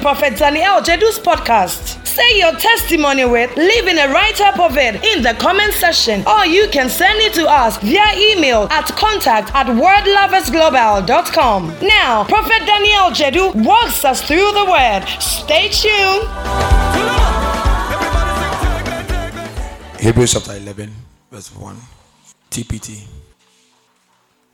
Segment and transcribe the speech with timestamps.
[0.00, 2.06] Prophet Daniel Jedu's podcast.
[2.06, 6.46] Say your testimony with, leaving a write up of it in the comment section, or
[6.46, 11.74] you can send it to us via email at contact at wordloversglobal.com.
[11.82, 15.04] Now, Prophet Daniel Jedu walks us through the word.
[15.20, 16.26] Stay tuned.
[20.00, 20.90] Hebrews chapter 11,
[21.30, 21.76] verse 1.
[22.50, 23.06] TPT.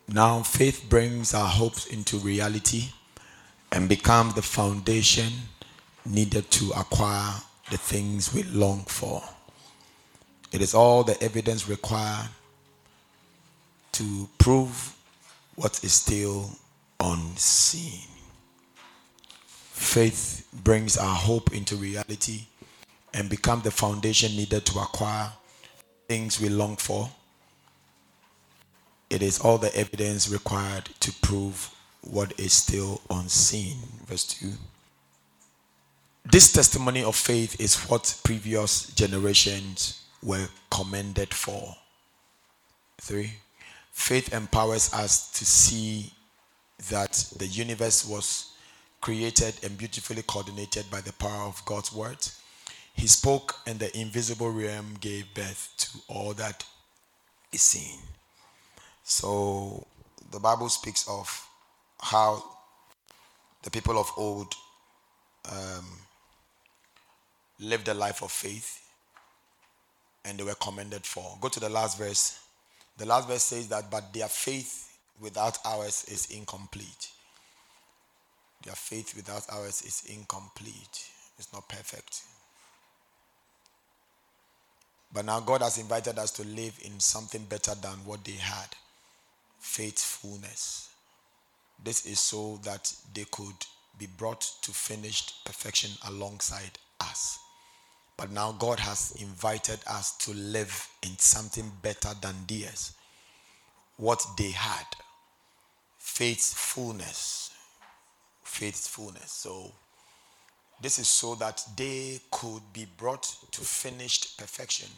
[0.08, 2.90] Now faith brings our hopes into reality
[3.76, 5.30] and becomes the foundation
[6.06, 7.34] needed to acquire
[7.70, 9.22] the things we long for.
[10.50, 12.30] It is all the evidence required
[13.92, 14.96] to prove
[15.56, 16.52] what is still
[17.00, 18.08] unseen.
[19.44, 22.46] Faith brings our hope into reality
[23.12, 25.30] and become the foundation needed to acquire
[26.08, 27.10] things we long for.
[29.10, 31.75] It is all the evidence required to prove
[32.10, 33.76] what is still unseen.
[34.06, 34.52] Verse 2.
[36.24, 41.76] This testimony of faith is what previous generations were commended for.
[43.00, 43.32] 3.
[43.92, 46.12] Faith empowers us to see
[46.90, 48.52] that the universe was
[49.00, 52.18] created and beautifully coordinated by the power of God's word.
[52.94, 56.64] He spoke, and the invisible realm gave birth to all that
[57.52, 57.98] is seen.
[59.04, 59.86] So,
[60.32, 61.45] the Bible speaks of
[62.06, 62.40] how
[63.64, 64.54] the people of old
[65.50, 65.84] um,
[67.58, 68.80] lived a life of faith
[70.24, 71.36] and they were commended for.
[71.40, 72.38] Go to the last verse.
[72.96, 77.08] The last verse says that, but their faith without ours is incomplete.
[78.64, 81.10] Their faith without ours is incomplete.
[81.38, 82.22] It's not perfect.
[85.12, 88.68] But now God has invited us to live in something better than what they had
[89.58, 90.90] faithfulness.
[91.82, 93.54] This is so that they could
[93.98, 97.38] be brought to finished perfection alongside us.
[98.16, 102.92] But now God has invited us to live in something better than theirs.
[103.96, 104.86] What they had
[105.98, 107.52] faithfulness.
[108.42, 109.32] Faithfulness.
[109.32, 109.72] So,
[110.80, 114.88] this is so that they could be brought to finished perfection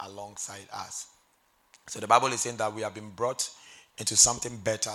[0.00, 1.08] alongside us.
[1.86, 3.50] So, the Bible is saying that we have been brought
[3.98, 4.90] into something better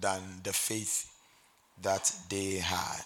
[0.00, 1.10] than the faith
[1.82, 3.02] that they had.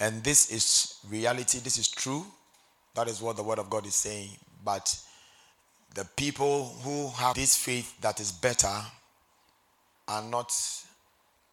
[0.00, 2.24] And this is reality, this is true.
[2.94, 4.30] That is what the Word of God is saying.
[4.64, 4.96] But
[5.94, 8.80] the people who have this faith that is better
[10.08, 10.52] are not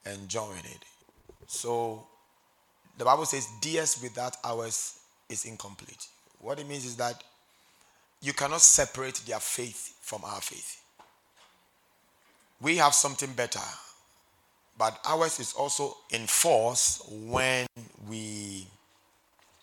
[0.06, 0.84] enjoying it.
[1.48, 2.06] So
[2.98, 5.00] the Bible says, theirs without ours
[5.30, 6.08] is incomplete.
[6.40, 7.24] What it means is that
[8.22, 10.82] you cannot separate their faith from our faith.
[12.60, 13.60] We have something better
[14.82, 17.68] but ours is also in force when
[18.10, 18.66] we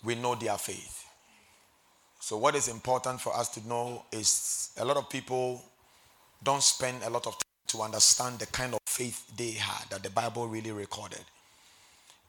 [0.05, 1.07] we know their faith.
[2.21, 5.61] So what is important for us to know is a lot of people
[6.45, 10.05] don't spend a lot of time to understand the kind of faith they had that
[10.05, 11.25] the Bible really recorded.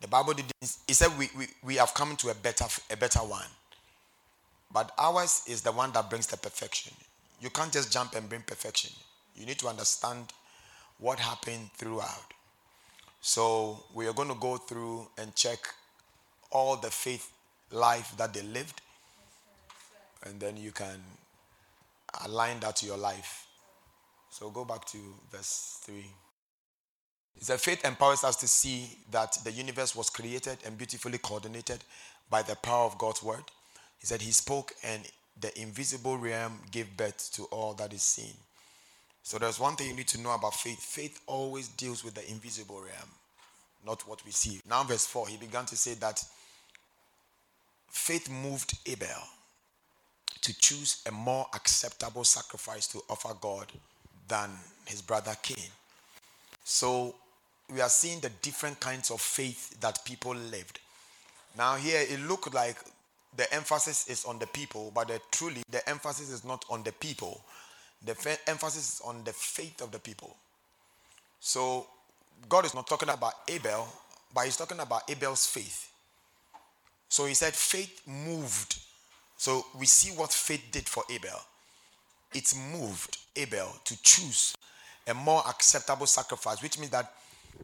[0.01, 3.19] The Bible didn't it said we, we, we have come to a better a better
[3.19, 3.51] one.
[4.73, 6.93] But ours is the one that brings the perfection.
[7.39, 8.89] You can't just jump and bring perfection.
[9.35, 10.33] You need to understand
[10.97, 12.33] what happened throughout.
[13.21, 15.59] So we are going to go through and check
[16.51, 17.31] all the faith
[17.71, 18.81] life that they lived.
[20.25, 20.99] And then you can
[22.25, 23.47] align that to your life.
[24.29, 24.97] So go back to
[25.31, 26.03] verse 3.
[27.41, 31.79] It Faith empowers us to see that the universe was created and beautifully coordinated
[32.29, 33.43] by the power of God's word.
[33.99, 35.03] He said, He spoke, and
[35.39, 38.33] the invisible realm gave birth to all that is seen.
[39.23, 40.79] So there's one thing you need to know about faith.
[40.79, 43.09] Faith always deals with the invisible realm,
[43.85, 44.61] not what we see.
[44.67, 46.23] Now, verse 4, he began to say that
[47.89, 49.23] faith moved Abel
[50.41, 53.67] to choose a more acceptable sacrifice to offer God
[54.27, 54.49] than
[54.85, 55.69] his brother Cain.
[56.63, 57.15] So
[57.71, 60.79] we are seeing the different kinds of faith that people lived.
[61.57, 62.77] Now, here it looked like
[63.35, 66.91] the emphasis is on the people, but the, truly the emphasis is not on the
[66.91, 67.41] people.
[68.05, 70.35] The fa- emphasis is on the faith of the people.
[71.39, 71.87] So,
[72.47, 73.87] God is not talking about Abel,
[74.33, 75.91] but He's talking about Abel's faith.
[77.09, 78.77] So, He said faith moved.
[79.37, 81.39] So, we see what faith did for Abel.
[82.33, 84.55] It moved Abel to choose
[85.07, 87.11] a more acceptable sacrifice, which means that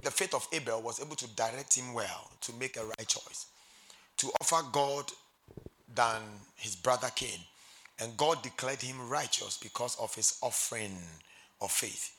[0.01, 3.47] the faith of Abel was able to direct him well to make a right choice,
[4.17, 5.11] to offer God
[5.93, 6.21] than
[6.55, 7.39] his brother Cain.
[7.99, 10.97] And God declared him righteous because of his offering
[11.61, 12.15] of faith.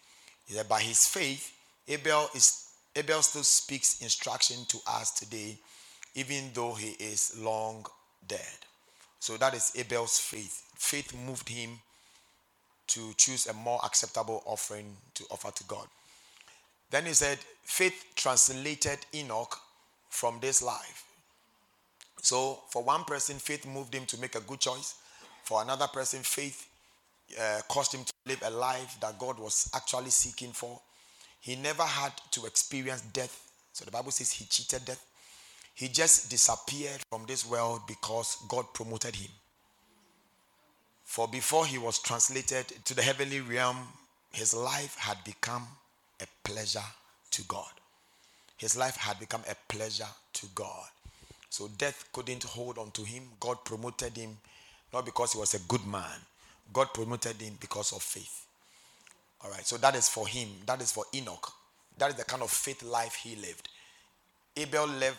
[0.46, 1.52] He said, by his faith,
[1.88, 2.62] Abel is
[2.94, 5.58] Abel still speaks instruction to us today,
[6.14, 7.84] even though he is long
[8.26, 8.40] dead.
[9.20, 10.62] So that is Abel's faith.
[10.74, 11.78] Faith moved him
[12.86, 15.86] to choose a more acceptable offering to offer to God.
[16.90, 19.58] Then he said, faith translated Enoch
[20.08, 21.04] from this life.
[22.22, 24.94] So for one person, faith moved him to make a good choice.
[25.46, 26.68] For another person, faith
[27.40, 30.80] uh, caused him to live a life that God was actually seeking for.
[31.38, 33.48] He never had to experience death.
[33.72, 35.06] So the Bible says he cheated death.
[35.72, 39.30] He just disappeared from this world because God promoted him.
[41.04, 43.76] For before he was translated to the heavenly realm,
[44.32, 45.68] his life had become
[46.20, 46.90] a pleasure
[47.30, 47.70] to God.
[48.56, 50.88] His life had become a pleasure to God.
[51.50, 53.22] So death couldn't hold on to him.
[53.38, 54.38] God promoted him
[54.96, 56.18] not because he was a good man.
[56.72, 58.46] God promoted him because of faith.
[59.42, 60.48] All right, so that is for him.
[60.66, 61.52] That is for Enoch.
[61.98, 63.68] That is the kind of faith life he lived.
[64.56, 65.18] Abel lived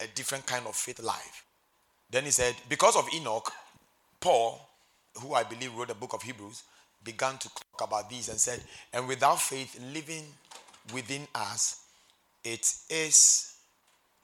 [0.00, 1.44] a different kind of faith life.
[2.10, 3.50] Then he said, because of Enoch,
[4.20, 4.68] Paul
[5.20, 6.62] who I believe wrote the book of Hebrews,
[7.04, 8.62] began to talk about this and said,
[8.92, 10.24] And without faith living
[10.92, 11.84] within us,
[12.44, 13.54] it is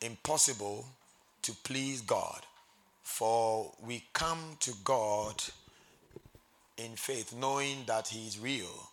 [0.01, 0.87] impossible
[1.43, 2.41] to please God.
[3.05, 5.43] For we come to God
[6.77, 8.91] in faith, knowing that He is real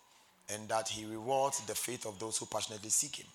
[0.54, 3.28] and that He rewards the faith of those who passionately seek Him.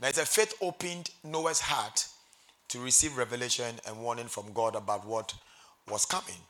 [0.00, 2.06] Now, it's a faith opened Noah's heart
[2.68, 5.34] to receive revelation and warning from God about what
[5.88, 6.40] was coming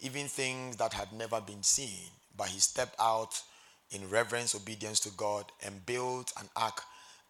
[0.00, 2.10] even things that had never been seen.
[2.36, 3.42] But he stepped out
[3.90, 6.82] in reverence, obedience to God, and built an ark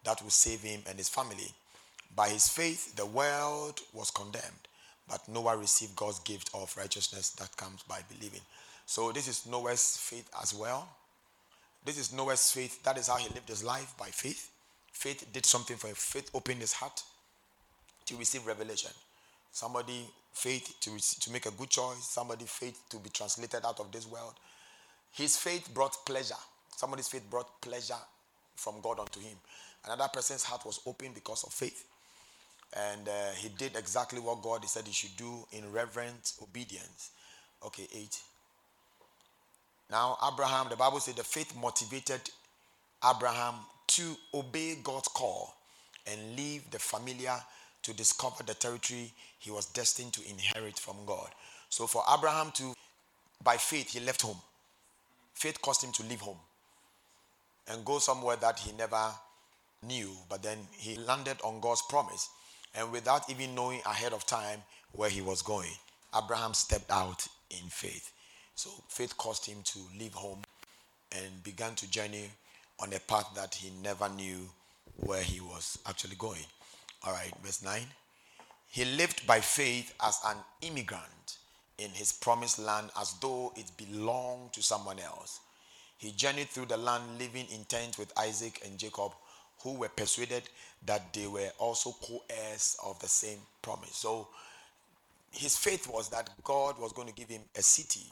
[0.03, 1.51] that would save him and his family.
[2.15, 4.67] By his faith, the world was condemned,
[5.09, 8.41] but Noah received God's gift of righteousness that comes by believing.
[8.85, 10.87] So, this is Noah's faith as well.
[11.85, 12.83] This is Noah's faith.
[12.83, 14.51] That is how he lived his life by faith.
[14.91, 15.95] Faith did something for him.
[15.95, 17.01] Faith opened his heart
[18.05, 18.91] to receive revelation.
[19.51, 23.91] Somebody faith to, to make a good choice, somebody faith to be translated out of
[23.91, 24.33] this world.
[25.11, 26.35] His faith brought pleasure.
[26.75, 28.01] Somebody's faith brought pleasure
[28.55, 29.37] from God unto him.
[29.85, 31.85] Another person's heart was open because of faith.
[32.75, 37.11] And uh, he did exactly what God said he should do in reverent obedience.
[37.65, 38.19] Okay, eight.
[39.89, 42.21] Now, Abraham, the Bible said the faith motivated
[43.03, 43.55] Abraham
[43.87, 45.55] to obey God's call
[46.05, 47.35] and leave the familiar
[47.81, 51.29] to discover the territory he was destined to inherit from God.
[51.69, 52.73] So for Abraham to,
[53.43, 54.37] by faith, he left home.
[55.33, 56.37] Faith caused him to leave home
[57.67, 59.11] and go somewhere that he never
[59.83, 62.29] knew, but then he landed on God's promise.
[62.75, 64.61] And without even knowing ahead of time
[64.91, 65.71] where he was going,
[66.15, 68.11] Abraham stepped out in faith.
[68.55, 70.41] So faith caused him to leave home
[71.11, 72.29] and began to journey
[72.79, 74.49] on a path that he never knew
[74.97, 76.45] where he was actually going.
[77.05, 77.81] All right, verse 9.
[78.71, 81.37] He lived by faith as an immigrant
[81.77, 85.39] in his promised land as though it belonged to someone else.
[85.97, 89.13] He journeyed through the land living in tents with Isaac and Jacob,
[89.63, 90.43] who were persuaded
[90.85, 93.95] that they were also co heirs of the same promise.
[93.95, 94.27] So
[95.31, 98.05] his faith was that God was going to give him a city.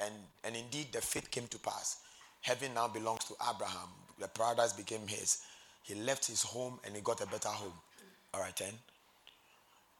[0.00, 2.00] And, and indeed, the faith came to pass.
[2.40, 3.88] Heaven now belongs to Abraham.
[4.18, 5.42] The paradise became his.
[5.82, 7.72] He left his home and he got a better home.
[8.34, 8.72] All right, then.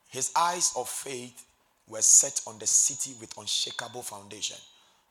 [0.08, 1.44] His eyes of faith
[1.88, 4.58] were set on the city with unshakable foundation,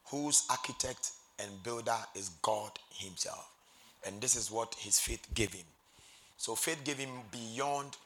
[0.06, 3.51] whose architect and builder is God Himself.
[4.06, 5.66] And this is what his faith gave him.
[6.38, 7.98] So faith gave him beyond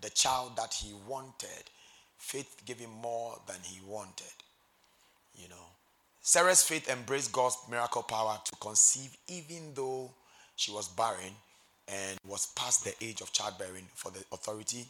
[0.00, 1.70] the child that he wanted.
[2.18, 4.34] Faith gave him more than he wanted.
[5.36, 5.66] You know.
[6.20, 10.10] Sarah's faith embraced God's miracle power to conceive even though
[10.56, 11.32] she was barren
[11.86, 14.86] and was past the age of childbearing for the authority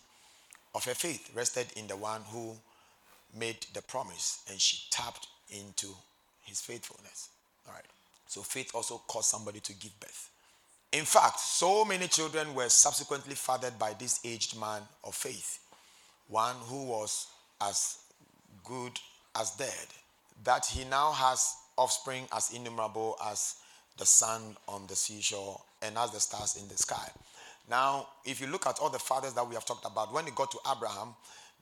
[0.74, 2.56] of her faith rested in the one who
[3.38, 5.88] made the promise and she tapped into
[6.44, 7.28] his faithfulness.
[7.66, 7.84] All right.
[8.26, 10.30] So faith also caused somebody to give birth.
[10.96, 15.58] In fact, so many children were subsequently fathered by this aged man of faith,
[16.28, 17.26] one who was
[17.60, 17.98] as
[18.64, 18.92] good
[19.38, 19.88] as dead,
[20.44, 23.56] that he now has offspring as innumerable as
[23.98, 27.10] the sun on the seashore and as the stars in the sky.
[27.68, 30.34] Now, if you look at all the fathers that we have talked about, when it
[30.34, 31.08] got to Abraham,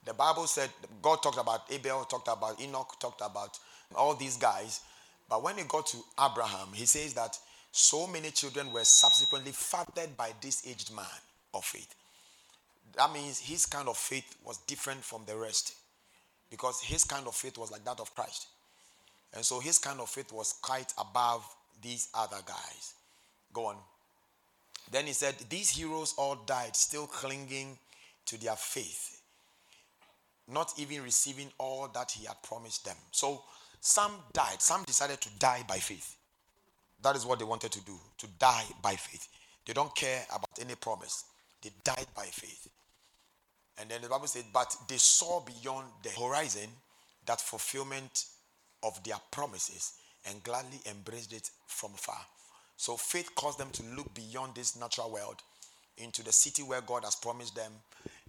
[0.05, 0.69] the Bible said
[1.01, 3.59] God talked about Abel, talked about Enoch, talked about
[3.97, 4.79] all these guys.
[5.29, 7.37] But when it got to Abraham, he says that
[7.77, 11.03] so many children were subsequently fathered by this aged man
[11.53, 11.93] of faith.
[12.95, 15.75] That means his kind of faith was different from the rest
[16.49, 18.47] because his kind of faith was like that of Christ.
[19.33, 21.45] And so his kind of faith was quite above
[21.81, 22.93] these other guys.
[23.51, 23.75] Go on.
[24.89, 27.77] Then he said, These heroes all died still clinging
[28.27, 29.21] to their faith,
[30.49, 32.95] not even receiving all that he had promised them.
[33.11, 33.43] So
[33.81, 36.14] some died, some decided to die by faith.
[37.05, 39.27] That is what they wanted to do, to die by faith.
[39.67, 41.25] They don't care about any promise.
[41.61, 42.67] They died by faith.
[43.79, 46.67] And then the Bible said, but they saw beyond the horizon
[47.27, 48.25] that fulfillment
[48.81, 49.93] of their promises
[50.27, 52.17] and gladly embraced it from far.
[52.75, 55.43] So faith caused them to look beyond this natural world
[55.99, 57.71] into the city where God has promised them.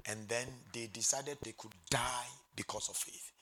[0.04, 3.32] And then they decided they could die because of faith.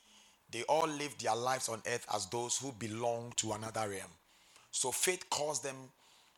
[0.53, 4.13] They all lived their lives on earth as those who belong to another realm.
[4.75, 5.77] So faith caused them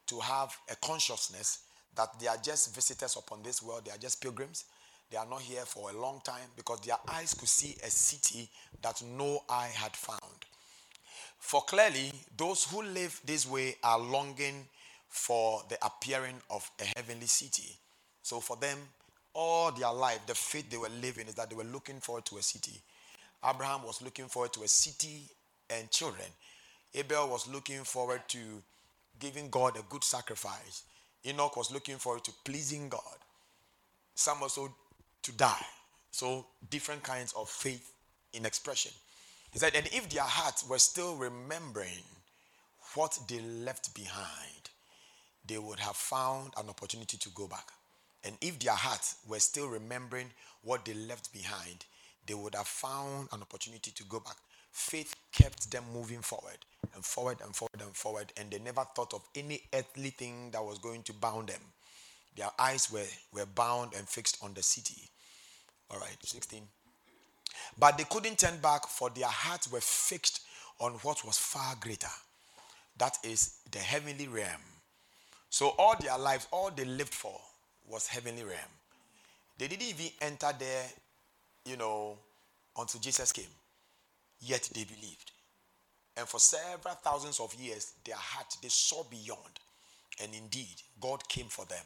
[0.09, 1.61] to have a consciousness
[1.97, 4.67] that they are just visitors upon this world, they are just pilgrims.
[5.11, 8.51] They are not here for a long time because their eyes could see a city
[8.83, 10.21] that no eye had found.
[11.39, 14.67] For clearly, those who live this way are longing
[15.09, 17.71] for the appearing of a heavenly city.
[18.23, 18.79] So for them,
[19.33, 22.37] all their life, the faith they were living is that they were looking forward to
[22.37, 22.83] a city.
[23.49, 25.23] Abraham was looking forward to a city
[25.71, 26.27] and children.
[26.97, 28.39] Abel was looking forward to
[29.21, 30.83] giving God a good sacrifice.
[31.27, 33.01] Enoch was looking forward to pleasing God.
[34.15, 34.75] Some also
[35.23, 35.67] to die.
[36.11, 37.93] So different kinds of faith
[38.33, 38.93] in expression.
[39.53, 42.05] He said, and if their hearts were still remembering
[42.95, 44.71] what they left behind,
[45.47, 47.69] they would have found an opportunity to go back.
[48.25, 50.31] And if their hearts were still remembering
[50.63, 51.85] what they left behind,
[52.27, 54.37] they would have found an opportunity to go back.
[54.77, 56.59] Faith kept them moving forward
[56.95, 60.63] and forward and forward and forward, and they never thought of any earthly thing that
[60.63, 61.63] was going to bound them.
[62.37, 65.09] Their eyes were, were bound and fixed on the city.
[65.91, 66.63] All right, 16.
[67.79, 70.43] But they couldn't turn back, for their hearts were fixed
[70.79, 72.13] on what was far greater.
[72.99, 74.61] That is the heavenly realm.
[75.49, 77.41] So all their lives, all they lived for
[77.89, 78.73] was heavenly realm.
[79.57, 80.85] They didn't even enter there,
[81.65, 82.19] you know,
[82.77, 83.47] until Jesus came.
[84.41, 85.33] Yet they believed.
[86.17, 89.61] And for several thousands of years, their heart, they saw beyond.
[90.23, 91.85] And indeed, God came for them.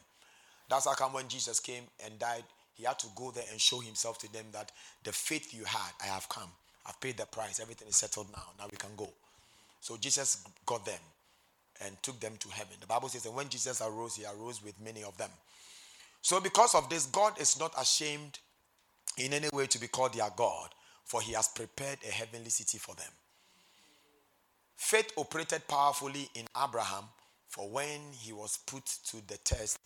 [0.69, 3.81] That's how come when Jesus came and died, he had to go there and show
[3.81, 4.71] himself to them that
[5.03, 6.49] the faith you had, I have come.
[6.87, 7.61] I've paid the price.
[7.61, 8.45] Everything is settled now.
[8.59, 9.09] Now we can go.
[9.81, 11.01] So Jesus got them
[11.85, 12.75] and took them to heaven.
[12.81, 15.31] The Bible says that when Jesus arose, he arose with many of them.
[16.23, 18.39] So, because of this, God is not ashamed
[19.17, 20.69] in any way to be called their God,
[21.11, 23.11] for he has prepared a heavenly city for them.
[24.77, 27.05] Faith operated powerfully in Abraham,
[27.49, 29.79] for when he was put to the test,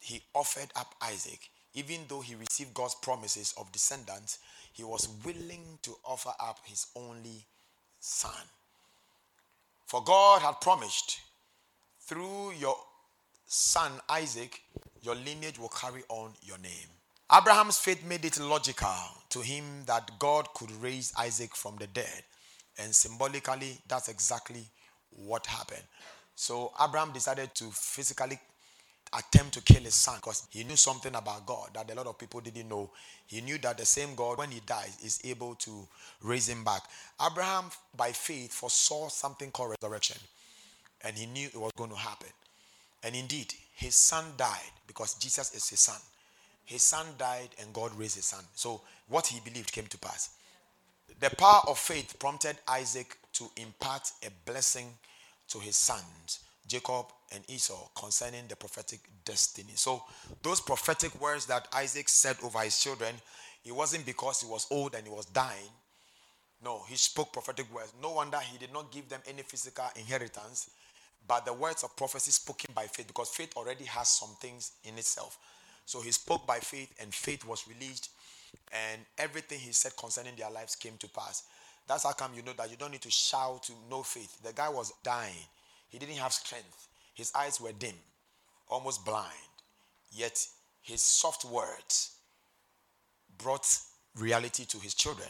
[0.00, 4.38] he offered up Isaac even though he received God's promises of descendants,
[4.72, 7.44] he was willing to offer up his only
[8.00, 8.32] son.
[9.84, 11.20] For God had promised,
[12.00, 12.76] through your
[13.46, 14.62] son Isaac,
[15.02, 16.95] your lineage will carry on your name.
[17.32, 18.94] Abraham's faith made it logical
[19.30, 22.22] to him that God could raise Isaac from the dead.
[22.78, 24.62] And symbolically, that's exactly
[25.10, 25.82] what happened.
[26.36, 28.38] So Abraham decided to physically
[29.12, 32.18] attempt to kill his son because he knew something about God that a lot of
[32.18, 32.90] people didn't know.
[33.26, 35.88] He knew that the same God, when he dies, is able to
[36.22, 36.82] raise him back.
[37.24, 37.64] Abraham,
[37.96, 40.18] by faith, foresaw something called resurrection,
[41.02, 42.28] and he knew it was going to happen.
[43.02, 45.98] And indeed, his son died because Jesus is his son.
[46.66, 48.44] His son died, and God raised his son.
[48.54, 50.30] So, what he believed came to pass.
[51.20, 54.88] The power of faith prompted Isaac to impart a blessing
[55.48, 59.72] to his sons Jacob and Esau concerning the prophetic destiny.
[59.76, 60.02] So,
[60.42, 63.14] those prophetic words that Isaac said over his children,
[63.64, 65.70] it wasn't because he was old and he was dying.
[66.64, 67.92] No, he spoke prophetic words.
[68.02, 70.70] No wonder he did not give them any physical inheritance,
[71.28, 74.96] but the words of prophecy spoken by faith, because faith already has some things in
[74.98, 75.38] itself.
[75.86, 78.10] So he spoke by faith, and faith was released,
[78.72, 81.44] and everything he said concerning their lives came to pass.
[81.88, 84.42] That's how come you know that you don't need to shout to know faith.
[84.42, 85.46] The guy was dying
[85.88, 86.88] he didn't have strength.
[87.14, 87.94] His eyes were dim,
[88.68, 89.32] almost blind.
[90.12, 90.46] Yet
[90.82, 92.16] his soft words
[93.38, 93.66] brought
[94.14, 95.28] reality to his children,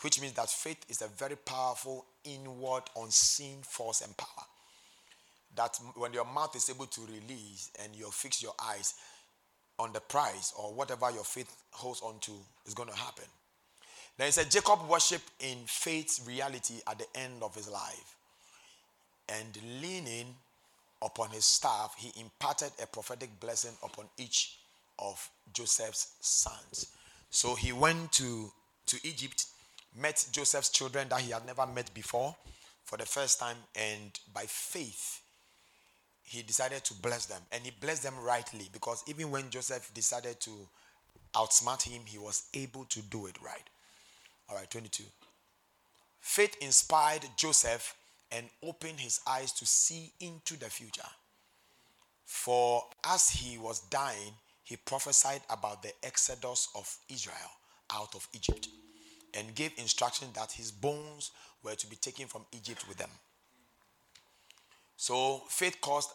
[0.00, 4.46] which means that faith is a very powerful, inward, unseen force and power.
[5.54, 8.94] That when your mouth is able to release and you fix your eyes
[9.82, 12.32] on the prize or whatever your faith holds on to
[12.66, 13.24] is going to happen.
[14.16, 18.16] Then he said Jacob worshiped in faith's reality at the end of his life.
[19.28, 20.26] And leaning
[21.02, 24.58] upon his staff, he imparted a prophetic blessing upon each
[24.98, 26.86] of Joseph's sons.
[27.30, 28.52] So he went to,
[28.86, 29.46] to Egypt,
[29.98, 32.36] met Joseph's children that he had never met before
[32.84, 35.21] for the first time, and by faith,
[36.22, 37.40] he decided to bless them.
[37.52, 40.50] And he blessed them rightly because even when Joseph decided to
[41.34, 43.68] outsmart him, he was able to do it right.
[44.48, 45.04] All right, 22.
[46.20, 47.94] Faith inspired Joseph
[48.30, 51.02] and opened his eyes to see into the future.
[52.24, 54.32] For as he was dying,
[54.64, 57.36] he prophesied about the exodus of Israel
[57.92, 58.68] out of Egypt
[59.34, 61.30] and gave instruction that his bones
[61.62, 63.10] were to be taken from Egypt with them.
[65.02, 66.10] So faith caused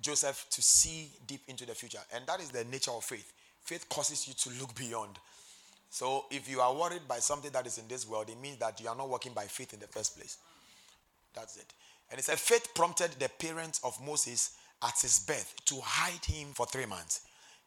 [0.00, 3.32] Joseph to see deep into the future, and that is the nature of faith.
[3.62, 5.16] Faith causes you to look beyond.
[5.90, 8.80] So if you are worried by something that is in this world, it means that
[8.80, 10.38] you are not working by faith in the first place.
[11.32, 11.72] That's it.
[12.10, 16.48] And it said faith prompted the parents of Moses at his birth to hide him
[16.52, 17.20] for three months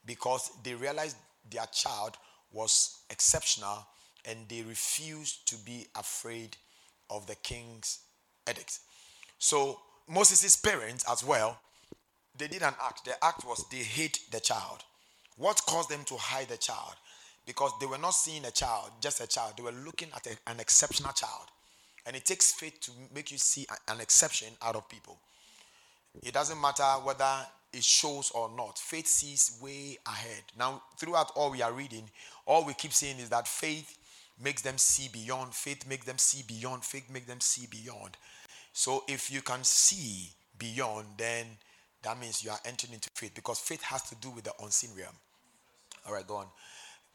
[0.06, 1.16] because they realized
[1.50, 2.18] their child
[2.52, 3.88] was exceptional
[4.26, 6.58] and they refused to be afraid
[7.10, 8.00] of the king's
[8.50, 8.80] edict.
[9.40, 11.60] So Moses' parents as well,
[12.38, 13.06] they did an act.
[13.06, 14.84] The act was they hid the child.
[15.38, 16.96] What caused them to hide the child?
[17.46, 19.54] Because they were not seeing a child, just a child.
[19.58, 21.48] They were looking at a, an exceptional child.
[22.06, 25.18] And it takes faith to make you see an exception out of people.
[26.24, 28.78] It doesn't matter whether it shows or not.
[28.78, 30.44] Faith sees way ahead.
[30.58, 32.10] Now, throughout all we are reading,
[32.46, 33.98] all we keep saying is that faith
[34.42, 35.54] makes them see beyond.
[35.54, 36.84] Faith makes them see beyond.
[36.84, 38.18] Faith makes them see beyond.
[38.78, 40.28] So, if you can see
[40.60, 41.46] beyond, then
[42.04, 44.90] that means you are entering into faith because faith has to do with the unseen
[44.98, 45.16] realm.
[46.06, 46.48] All right, go on.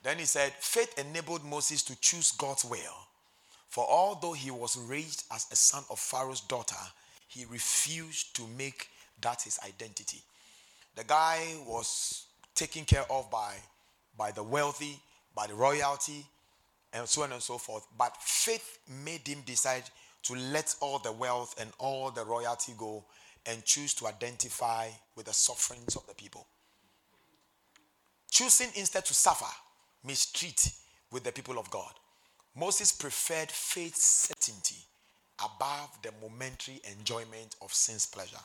[0.02, 2.96] Then he said, faith enabled Moses to choose God's will.
[3.68, 6.80] For although he was raised as a son of Pharaoh's daughter,
[7.28, 8.88] he refused to make
[9.20, 10.22] that his identity.
[10.96, 13.56] The guy was taken care of by,
[14.16, 14.98] by the wealthy,
[15.36, 16.24] by the royalty,
[16.94, 17.86] and so on and so forth.
[17.98, 19.84] But faith made him decide
[20.22, 23.04] to let all the wealth and all the royalty go
[23.46, 26.46] and choose to identify with the sufferings of the people.
[28.30, 29.50] Choosing instead to suffer,
[30.04, 30.72] mistreat
[31.10, 31.92] with the people of God.
[32.56, 34.76] Moses preferred faith's certainty
[35.42, 38.36] above the momentary enjoyment of sin's pleasure.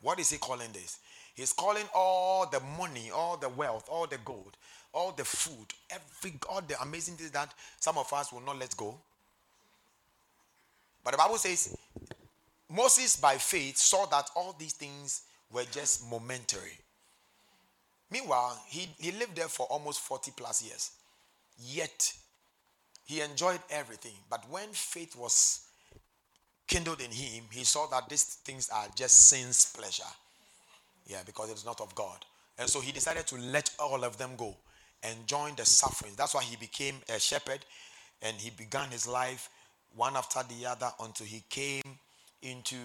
[0.00, 0.98] What is he calling this?
[1.34, 4.56] He's calling all the money, all the wealth, all the gold,
[4.92, 8.76] all the food, every all the amazing things that some of us will not let
[8.76, 8.98] go.
[11.04, 11.76] But the Bible says
[12.70, 16.78] Moses, by faith, saw that all these things were just momentary.
[18.10, 20.90] Meanwhile, he, he lived there for almost 40 plus years.
[21.58, 22.12] Yet,
[23.04, 24.14] he enjoyed everything.
[24.30, 25.66] But when faith was
[26.66, 30.04] kindled in him, he saw that these things are just sin's pleasure.
[31.06, 32.24] Yeah, because it's not of God.
[32.58, 34.56] And so he decided to let all of them go
[35.02, 36.12] and join the suffering.
[36.16, 37.60] That's why he became a shepherd
[38.22, 39.50] and he began his life
[39.94, 41.98] one after the other until he came
[42.42, 42.76] into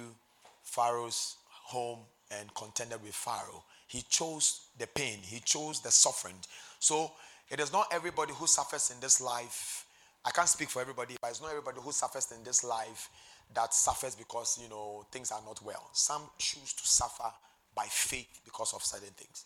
[0.64, 2.00] Pharaoh's home
[2.32, 3.64] and contended with Pharaoh.
[3.88, 6.36] He chose the pain, he chose the suffering.
[6.80, 7.12] So
[7.50, 9.86] it is not everybody who suffers in this life.
[10.26, 13.10] I can't speak for everybody, but it's not everybody who suffers in this life
[13.54, 15.90] that suffers because you know things are not well.
[15.94, 17.32] Some choose to suffer
[17.74, 19.46] by faith because of certain things.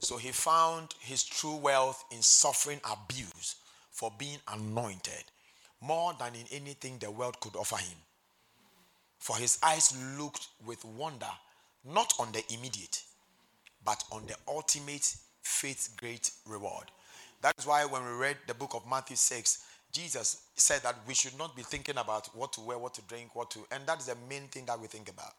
[0.00, 3.56] So he found his true wealth in suffering abuse
[3.92, 5.24] for being anointed
[5.80, 7.98] more than in anything the world could offer him.
[9.18, 11.26] For his eyes looked with wonder
[11.84, 13.02] not on the immediate,
[13.84, 16.84] but on the ultimate faith's great reward.
[17.42, 21.38] That's why when we read the book of Matthew 6, Jesus said that we should
[21.38, 24.16] not be thinking about what to wear, what to drink, what to, and that's the
[24.28, 25.32] main thing that we think about.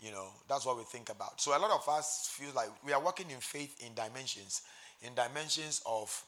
[0.00, 1.40] You know, that's what we think about.
[1.40, 4.62] So a lot of us feel like we are working in faith in dimensions,
[5.02, 6.24] in dimensions of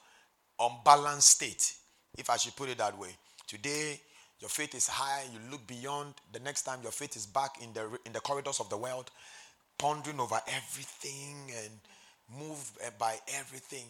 [0.60, 1.74] unbalanced state,
[2.18, 3.10] if I should put it that way.
[3.46, 4.00] Today,
[4.40, 6.14] your faith is high, you look beyond.
[6.32, 9.10] The next time, your faith is back in the in the corridors of the world,
[9.78, 11.70] pondering over everything and
[12.38, 13.84] moved eh, by everything.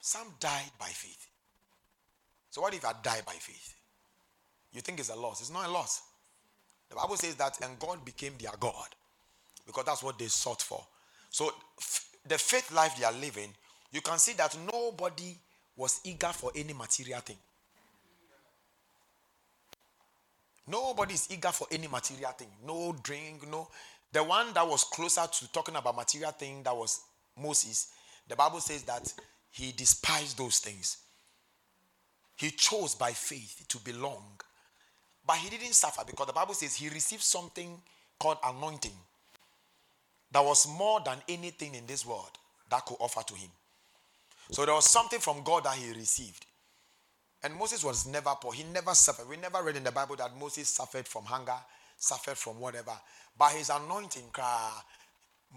[0.00, 1.28] Some died by faith.
[2.50, 3.74] So what if I die by faith?
[4.72, 5.40] You think it's a loss?
[5.40, 6.02] It's not a loss.
[6.90, 8.88] The Bible says that, and God became their God
[9.66, 10.84] because that's what they sought for.
[11.30, 13.50] So, f- the faith life they are living,
[13.92, 15.36] you can see that nobody
[15.76, 17.36] was eager for any material thing.
[20.66, 22.48] Nobody is eager for any material thing.
[22.66, 23.68] No drink, no.
[24.12, 27.00] The one that was closer to talking about material thing that was
[27.40, 27.88] Moses.
[28.28, 29.12] The Bible says that
[29.50, 30.98] he despised those things.
[32.36, 34.40] He chose by faith to belong.
[35.26, 37.80] But he didn't suffer because the Bible says he received something
[38.18, 38.92] called anointing
[40.32, 42.30] that was more than anything in this world
[42.70, 43.50] that could offer to him.
[44.50, 46.44] So there was something from God that he received.
[47.44, 48.54] And Moses was never poor.
[48.54, 49.28] He never suffered.
[49.28, 51.56] We never read in the Bible that Moses suffered from hunger,
[51.98, 52.92] suffered from whatever.
[53.38, 54.24] By his anointing,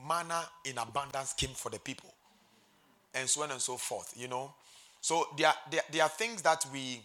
[0.06, 2.14] manna in abundance came for the people.
[3.16, 4.54] And so on and so forth, you know.
[5.00, 7.02] So there, there, there are things that we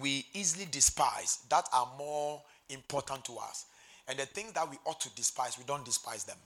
[0.00, 3.66] we easily despise that are more important to us.
[4.08, 6.36] And the things that we ought to despise, we don't despise them.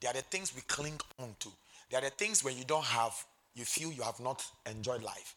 [0.00, 1.48] They are the things we cling on to.
[1.90, 3.14] They are the things when you don't have,
[3.54, 5.34] you feel you have not enjoyed life.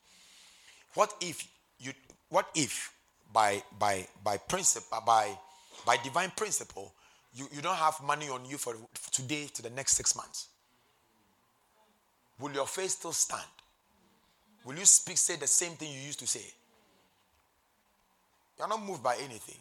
[0.93, 1.47] What if
[1.79, 1.91] you
[2.29, 2.93] what if
[3.33, 5.37] by by by principle by
[5.85, 6.93] by divine principle
[7.33, 8.75] you, you don't have money on you for
[9.11, 10.47] today to the next six months?
[12.39, 13.43] Will your faith still stand?
[14.65, 16.45] Will you speak, say the same thing you used to say?
[18.57, 19.55] You're not moved by anything.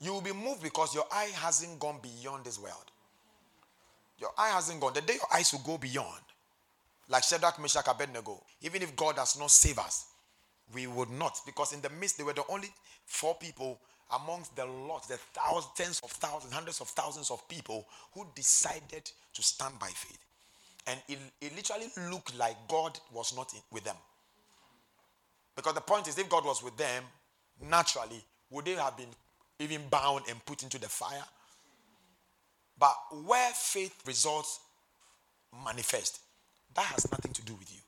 [0.00, 2.90] You will be moved because your eye hasn't gone beyond this world.
[4.18, 4.92] Your eye hasn't gone.
[4.92, 6.20] The day your eyes will go beyond,
[7.08, 10.06] like Shadrach, Meshach, Abednego, even if God does not save us,
[10.72, 11.38] we would not.
[11.44, 12.68] Because in the midst, they were the only
[13.04, 13.78] four people
[14.14, 19.10] amongst the lot, the thousands, tens of thousands, hundreds of thousands of people who decided
[19.32, 20.18] to stand by faith.
[20.86, 23.96] And it, it literally looked like God was not in, with them.
[25.56, 27.04] Because the point is, if God was with them,
[27.68, 29.08] naturally, would they have been
[29.58, 31.24] even bound and put into the fire?
[32.78, 34.60] But where faith results
[35.64, 36.20] manifest,
[36.74, 37.80] that has nothing to do with you.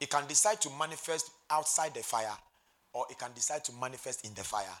[0.00, 2.36] It can decide to manifest outside the fire,
[2.92, 4.76] or it can decide to manifest in the fire,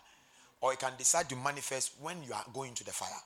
[0.60, 3.20] or it can decide to manifest when you are going to the fire.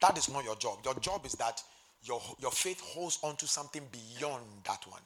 [0.00, 0.78] That is not your job.
[0.84, 1.62] Your job is that
[2.04, 5.02] your, your faith holds on to something beyond that one.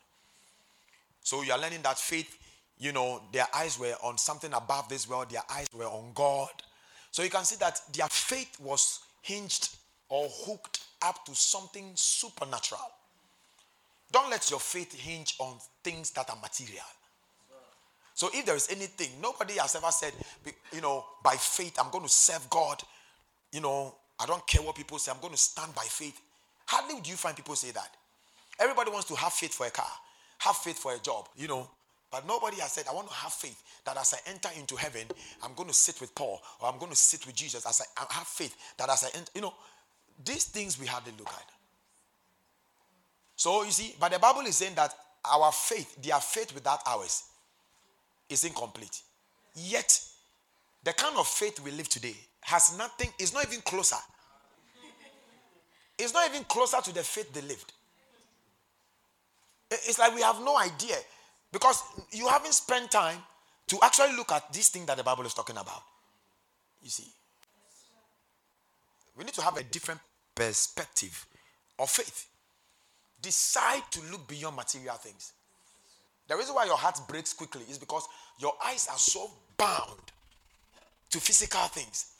[1.22, 2.38] So you are learning that faith,
[2.78, 6.50] you know, their eyes were on something above this world, their eyes were on God.
[7.10, 9.76] So you can see that their faith was hinged
[10.08, 12.90] or hooked up to something supernatural.
[14.12, 16.84] Don't let your faith hinge on things that are material.
[18.14, 20.12] So if there is anything, nobody has ever said,
[20.72, 22.82] you know, by faith, I'm going to serve God.
[23.52, 26.18] You know, I don't care what people say, I'm going to stand by faith.
[26.66, 27.90] Hardly do you find people say that.
[28.58, 29.90] Everybody wants to have faith for a car,
[30.38, 31.68] have faith for a job, you know.
[32.10, 35.02] But nobody has said, I want to have faith that as I enter into heaven,
[35.42, 37.66] I'm going to sit with Paul or I'm going to sit with Jesus.
[37.66, 39.52] As I have faith that as I enter, you know,
[40.24, 41.44] these things we hardly look at.
[43.36, 44.92] So you see, but the Bible is saying that
[45.24, 47.24] our faith, their faith without ours,
[48.28, 49.02] is incomplete.
[49.54, 50.00] Yet,
[50.82, 53.96] the kind of faith we live today has nothing, it's not even closer.
[55.98, 57.72] It's not even closer to the faith they lived.
[59.70, 60.96] It's like we have no idea
[61.52, 63.18] because you haven't spent time
[63.66, 65.82] to actually look at this thing that the Bible is talking about.
[66.82, 67.06] You see,
[69.16, 70.00] we need to have a different
[70.34, 71.26] perspective
[71.78, 72.28] of faith.
[73.22, 75.32] Decide to look beyond material things.
[76.28, 78.06] The reason why your heart breaks quickly is because
[78.38, 80.00] your eyes are so bound
[81.10, 82.12] to physical things.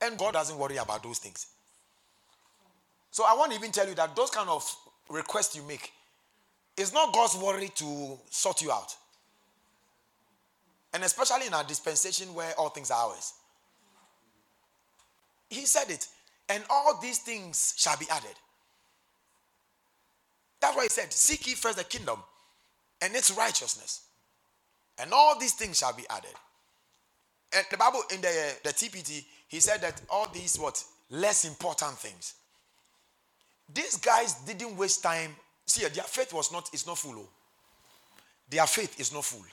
[0.00, 1.46] And God doesn't worry about those things.
[3.10, 4.64] So I want to even tell you that those kind of
[5.08, 5.92] requests you make,
[6.76, 8.94] it's not God's worry to sort you out.
[10.94, 13.34] And especially in our dispensation where all things are ours.
[15.48, 16.06] He said it,
[16.48, 18.34] and all these things shall be added.
[20.60, 22.18] That's why he said, Seek ye first the kingdom
[23.00, 24.02] and its righteousness,
[24.98, 26.34] and all these things shall be added.
[27.56, 31.98] And the Bible in the, the TPT, he said that all these what less important
[31.98, 32.34] things
[33.74, 35.34] these guys didn't waste time.
[35.66, 37.16] See, their faith was not, it's not full.
[37.16, 37.28] Oh.
[38.48, 39.44] Their faith is not full.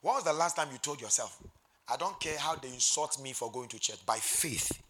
[0.00, 1.42] When was the last time you told yourself,
[1.88, 4.80] I don't care how they insult me for going to church, by faith,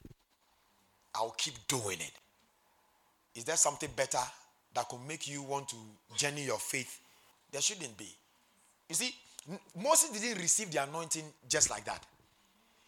[1.14, 2.12] I'll keep doing it?
[3.34, 4.18] Is there something better
[4.74, 5.76] that could make you want to
[6.16, 7.00] journey your faith?
[7.50, 8.08] There shouldn't be.
[8.88, 9.14] You see,
[9.76, 12.04] Moses didn't receive the anointing just like that.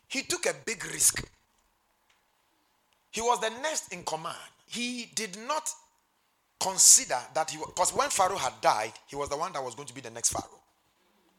[0.08, 1.26] He took a big risk.
[3.10, 5.70] He was the next in command he did not
[6.60, 9.74] consider that he was, because when Pharaoh had died, he was the one that was
[9.74, 10.60] going to be the next Pharaoh.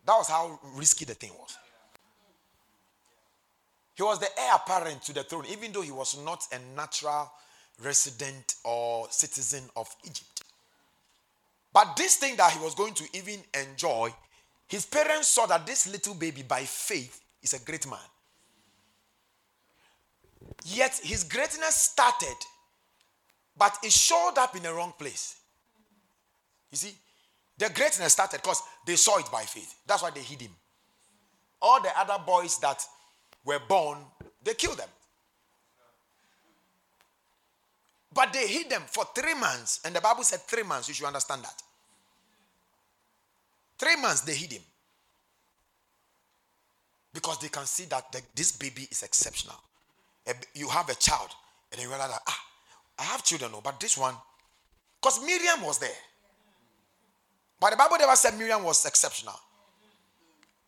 [0.05, 1.58] That was how risky the thing was.
[3.95, 7.31] He was the heir apparent to the throne, even though he was not a natural
[7.83, 10.43] resident or citizen of Egypt.
[11.73, 14.13] But this thing that he was going to even enjoy,
[14.67, 17.99] his parents saw that this little baby, by faith, is a great man.
[20.63, 22.35] Yet his greatness started,
[23.57, 25.35] but it showed up in the wrong place.
[26.71, 26.95] You see,
[27.57, 29.75] the greatness started because they saw it by faith.
[29.85, 30.51] That's why they hid him.
[31.61, 32.83] All the other boys that
[33.43, 33.97] were born,
[34.43, 34.89] they killed them.
[38.15, 39.82] But they hid them for three months.
[39.86, 40.88] And the Bible said three months.
[40.88, 41.62] You should understand that.
[43.78, 44.62] Three months they hid him.
[47.13, 49.56] Because they can see that the, this baby is exceptional.
[50.54, 51.30] You have a child,
[51.71, 52.41] and you realize that, ah,
[52.99, 54.15] I have children, no, but this one,
[54.99, 55.89] because Miriam was there.
[57.60, 59.39] But the Bible never said Miriam was exceptional.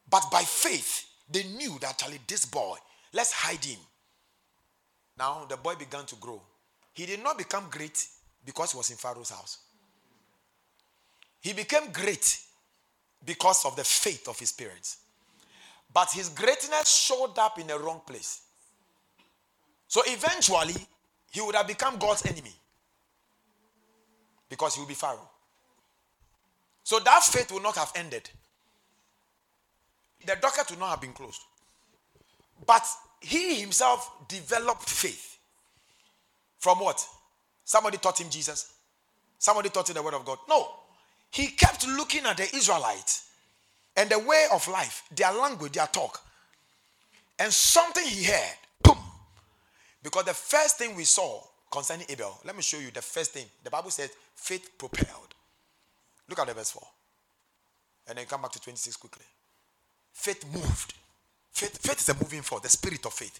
[0.09, 2.77] But by faith, they knew that Charlie, this boy,
[3.13, 3.79] let's hide him.
[5.17, 6.41] Now the boy began to grow.
[6.97, 8.07] He did not become great
[8.43, 9.59] because he was in Pharaoh's house.
[11.39, 12.39] He became great
[13.23, 14.97] because of the faith of his parents.
[15.93, 18.41] But his greatness showed up in the wrong place.
[19.87, 20.73] So eventually,
[21.29, 22.53] he would have become God's enemy
[24.49, 25.29] because he would be Pharaoh.
[26.83, 28.27] So that faith would not have ended.
[30.25, 31.41] The docket would not have been closed.
[32.65, 32.83] But
[33.21, 35.36] he himself developed faith.
[36.59, 37.05] From what?
[37.63, 38.73] Somebody taught him Jesus?
[39.37, 40.39] Somebody taught him the word of God?
[40.49, 40.67] No.
[41.31, 43.29] He kept looking at the Israelites
[43.95, 46.21] and the way of life, their language, their talk.
[47.39, 48.97] And something he heard, boom.
[50.01, 53.45] Because the first thing we saw concerning Abel, let me show you the first thing.
[53.63, 55.33] The Bible says faith propelled.
[56.29, 56.83] Look at the verse 4.
[58.09, 59.25] And then come back to 26 quickly.
[60.13, 60.93] Faith moved.
[61.51, 63.39] Faith, faith is a moving force, the spirit of faith.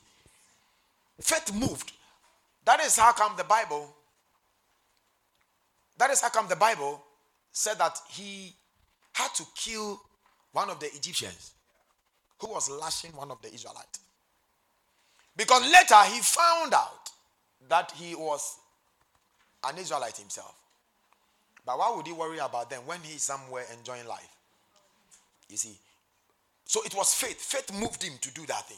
[1.20, 1.92] Faith moved.
[2.68, 3.96] That is how come the Bible,
[5.98, 7.02] that is how come the Bible
[7.54, 8.54] said that he
[9.14, 10.02] had to kill
[10.52, 11.54] one of the Egyptians
[12.42, 14.02] who was lashing one of the Israelites.
[15.38, 17.10] Because later he found out
[17.70, 18.58] that he was
[19.64, 20.54] an Israelite himself.
[21.66, 24.36] But why would he worry about them when he's somewhere enjoying life?
[25.48, 25.80] You see,
[26.66, 27.40] so it was faith.
[27.40, 28.78] Faith moved him to do that thing.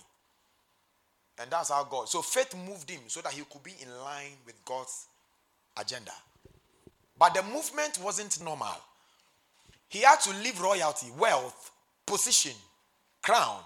[1.40, 2.10] And that's how God.
[2.10, 5.08] So faith moved him so that he could be in line with God's
[5.78, 6.12] agenda.
[7.18, 8.76] But the movement wasn't normal.
[9.88, 11.72] He had to leave royalty, wealth,
[12.06, 12.52] position,
[13.22, 13.60] crown,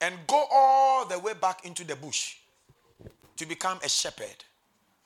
[0.00, 2.36] and go all the way back into the bush
[3.36, 4.44] to become a shepherd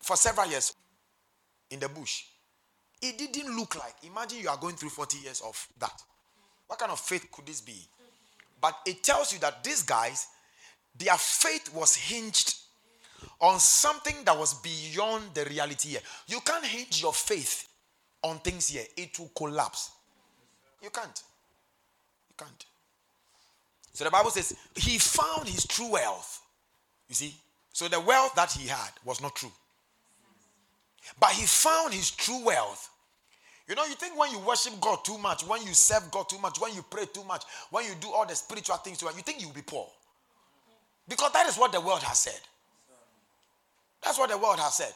[0.00, 0.74] for several years
[1.70, 2.24] in the bush.
[3.02, 3.94] It didn't look like.
[4.02, 6.02] Imagine you are going through 40 years of that.
[6.66, 7.78] What kind of faith could this be?
[8.60, 10.26] But it tells you that these guys,
[10.98, 12.56] their faith was hinged
[13.40, 16.00] on something that was beyond the reality here.
[16.26, 17.68] You can't hinge your faith
[18.22, 19.90] on things here, it will collapse.
[20.82, 21.22] You can't.
[22.28, 22.64] You can't.
[23.92, 26.42] So the Bible says he found his true wealth.
[27.08, 27.34] You see?
[27.72, 29.52] So the wealth that he had was not true.
[31.20, 32.90] But he found his true wealth
[33.68, 36.38] you know, you think when you worship God too much, when you serve God too
[36.38, 39.40] much, when you pray too much, when you do all the spiritual things you think
[39.40, 39.88] you'll be poor.
[41.08, 42.40] Because that is what the world has said.
[44.02, 44.92] That's what the world has said.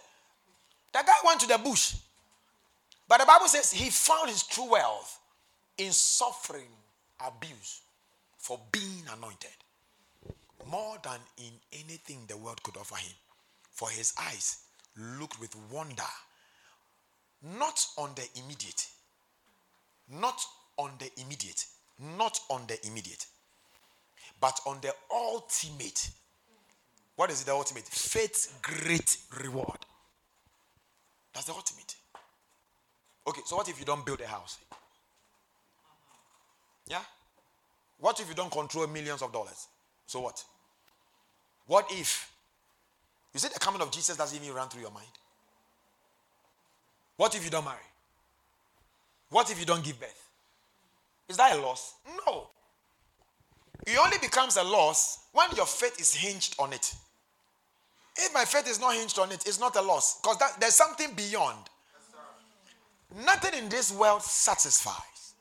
[0.93, 1.95] The guy went to the bush.
[3.09, 5.19] But the Bible says he found his true wealth
[5.79, 6.69] in suffering
[7.25, 7.81] abuse
[8.39, 9.51] for being anointed
[10.71, 13.13] more than in anything the world could offer him.
[13.73, 14.59] For his eyes
[14.97, 16.03] looked with wonder
[17.43, 18.87] not on the immediate.
[20.09, 20.41] Not
[20.77, 21.65] on the immediate.
[22.17, 23.27] Not on the immediate.
[24.41, 26.11] But on the ultimate.
[27.17, 27.85] What is the ultimate?
[27.85, 29.79] Faith's great reward.
[31.35, 31.97] That's the ultimate.
[33.27, 34.59] Okay, so what if you don't build a house?
[36.89, 37.03] Yeah?
[37.99, 39.69] What if you don't control millions of dollars?
[40.07, 40.43] So what?
[41.67, 42.33] What if?
[43.33, 45.07] You see, the coming of Jesus doesn't even run through your mind?
[47.17, 47.77] What if you don't marry?
[49.29, 50.29] What if you don't give birth?
[51.29, 51.95] Is that a loss?
[52.27, 52.49] No.
[53.87, 56.95] It only becomes a loss when your faith is hinged on it.
[58.17, 61.15] If my faith is not hinged on it, it's not a loss because there's something
[61.15, 61.59] beyond.
[63.13, 65.35] Yes, Nothing in this world satisfies.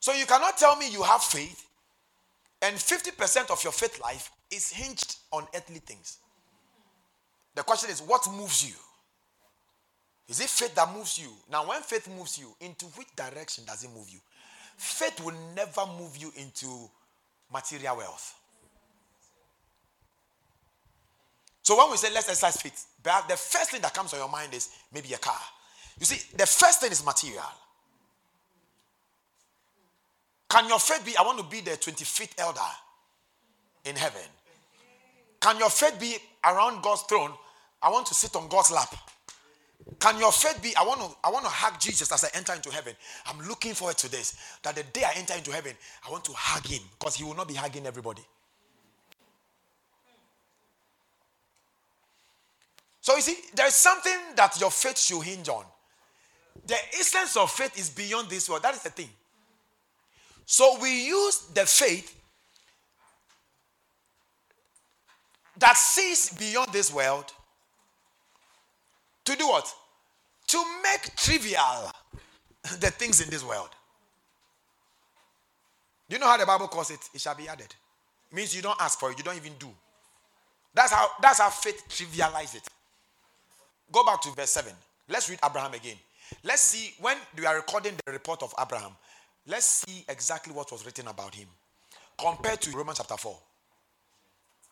[0.00, 1.66] So you cannot tell me you have faith
[2.62, 6.18] and 50% of your faith life is hinged on earthly things.
[7.54, 8.74] The question is, what moves you?
[10.28, 11.28] Is it faith that moves you?
[11.50, 14.20] Now, when faith moves you, into which direction does it move you?
[14.80, 16.88] Faith will never move you into
[17.52, 18.34] material wealth.
[21.60, 24.54] So when we say let's exercise faith, the first thing that comes to your mind
[24.54, 25.36] is maybe a car.
[25.98, 27.44] You see, the first thing is material.
[30.48, 32.60] Can your faith be, I want to be the 25th elder
[33.84, 34.22] in heaven?
[35.42, 37.32] Can your faith be around God's throne?
[37.82, 38.94] I want to sit on God's lap.
[39.98, 40.74] Can your faith be?
[40.76, 42.94] I want to I want to hug Jesus as I enter into heaven.
[43.26, 44.36] I'm looking forward to this.
[44.62, 45.72] That the day I enter into heaven,
[46.06, 48.22] I want to hug him because he will not be hugging everybody.
[53.00, 55.64] So you see, there's something that your faith should hinge on.
[56.66, 58.62] The essence of faith is beyond this world.
[58.62, 59.08] That is the thing.
[60.44, 62.16] So we use the faith
[65.58, 67.32] that sees beyond this world
[69.24, 69.72] to do what?
[70.50, 71.92] To make trivial
[72.80, 73.68] the things in this world.
[76.08, 76.98] Do you know how the Bible calls it?
[77.14, 77.72] It shall be added.
[78.30, 79.68] It means you don't ask for it, you don't even do.
[80.74, 82.68] That's how that's how faith trivializes it.
[83.92, 84.72] Go back to verse 7.
[85.08, 85.96] Let's read Abraham again.
[86.42, 88.92] Let's see when we are recording the report of Abraham.
[89.46, 91.48] Let's see exactly what was written about him
[92.18, 93.36] compared to Romans chapter 4.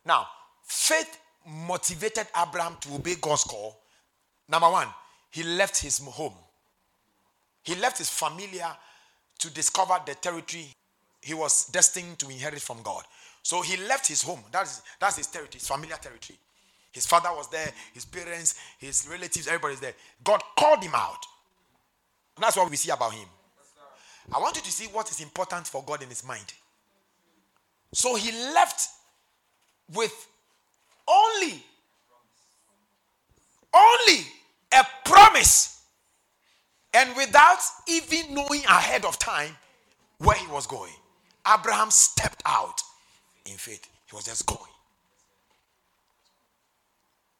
[0.05, 0.27] Now,
[0.63, 3.79] faith motivated Abraham to obey God's call.
[4.47, 4.87] Number one,
[5.29, 6.33] he left his home,
[7.63, 8.67] he left his familiar
[9.39, 10.67] to discover the territory
[11.21, 13.03] he was destined to inherit from God.
[13.43, 14.41] So he left his home.
[14.51, 16.37] That's, that's his territory, his familiar territory.
[16.91, 19.93] His father was there, his parents, his relatives, everybody's there.
[20.23, 21.25] God called him out.
[22.35, 23.27] And that's what we see about him.
[24.33, 26.53] I want you to see what is important for God in his mind.
[27.93, 28.87] So he left
[29.93, 30.27] with
[31.07, 31.63] only,
[33.73, 34.25] only
[34.73, 35.83] a promise
[36.93, 39.55] and without even knowing ahead of time
[40.19, 40.93] where he was going.
[41.47, 42.81] Abraham stepped out
[43.45, 43.87] in faith.
[44.09, 44.59] He was just going.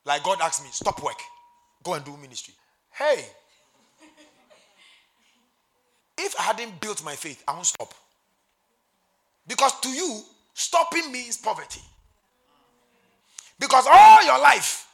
[0.06, 1.20] Like God asked me, stop work,
[1.84, 2.54] go and do ministry.
[2.92, 3.26] Hey,
[6.18, 7.94] if I hadn't built my faith, I won't stop.
[9.48, 10.22] Because to you,
[10.54, 11.82] stopping means poverty.
[13.60, 14.88] Because all your life,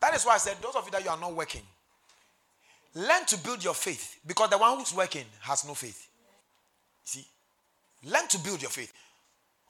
[0.00, 1.62] that is why I said, those of you that you are not working,
[2.94, 4.20] learn to build your faith.
[4.26, 6.08] Because the one who's working has no faith.
[7.04, 7.26] See?
[8.04, 8.92] Learn to build your faith.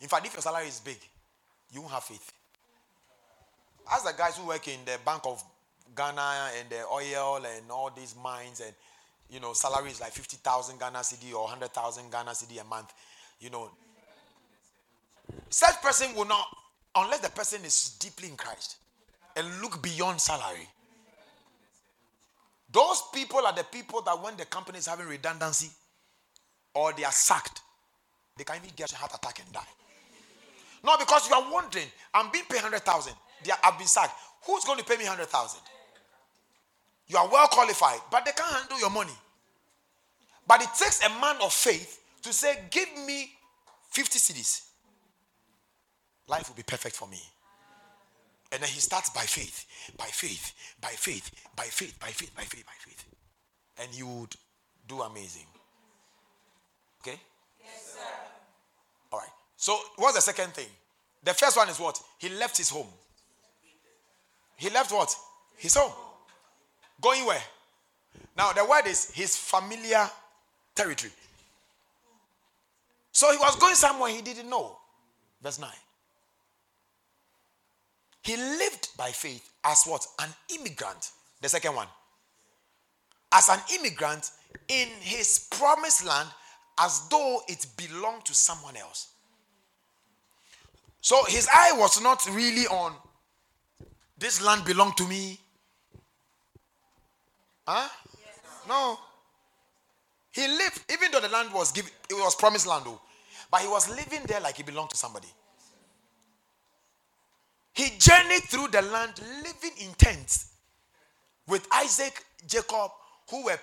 [0.00, 0.98] In fact, if your salary is big,
[1.72, 2.32] you won't have faith.
[3.92, 5.42] As the guys who work in the Bank of
[5.94, 8.72] Ghana and the oil and all these mines and
[9.30, 12.92] you know salaries like 50,000 Ghana cedi or 100,000 Ghana cedi a month,
[13.40, 13.70] you know,
[15.50, 16.46] such person will not
[16.96, 18.76] unless the person is deeply in Christ
[19.36, 20.68] and look beyond salary.
[22.74, 25.70] Those people are the people that when the company is having redundancy
[26.74, 27.60] or they are sacked,
[28.36, 29.60] they can even get a heart attack and die.
[30.82, 33.12] No, because you are wondering, I'm being paid 100,000.
[33.62, 34.14] I've been sacked.
[34.44, 35.60] Who's going to pay me 100,000?
[37.06, 39.12] You are well qualified, but they can't handle your money.
[40.46, 43.30] But it takes a man of faith to say, Give me
[43.92, 44.62] 50 cedis.
[46.26, 47.20] Life will be perfect for me.
[48.54, 49.66] And then he starts by faith,
[49.98, 53.04] by faith, by faith, by faith, by faith, by faith, by faith.
[53.80, 54.36] And you would
[54.86, 55.46] do amazing.
[57.02, 57.18] Okay?
[57.64, 58.14] Yes, sir.
[59.12, 59.28] All right.
[59.56, 60.68] So, what's the second thing?
[61.24, 62.00] The first one is what?
[62.18, 62.86] He left his home.
[64.56, 65.12] He left what?
[65.56, 65.92] His home.
[67.00, 67.42] Going where?
[68.36, 70.08] Now, the word is his familiar
[70.76, 71.12] territory.
[73.10, 74.78] So he was going somewhere he didn't know.
[75.42, 75.68] Verse 9.
[78.24, 80.06] He lived by faith as what?
[80.20, 81.10] An immigrant.
[81.40, 81.88] The second one.
[83.32, 84.30] As an immigrant
[84.68, 86.28] in his promised land
[86.78, 89.12] as though it belonged to someone else.
[91.00, 92.94] So his eye was not really on
[94.16, 95.38] this land belonged to me.
[97.66, 97.88] Huh?
[98.68, 98.98] No.
[100.32, 103.00] He lived, even though the land was given, it was promised land, though.
[103.50, 105.28] But he was living there like he belonged to somebody.
[107.74, 110.52] He journeyed through the land living in tents
[111.46, 112.90] with Isaac, Jacob,
[113.28, 113.58] who were,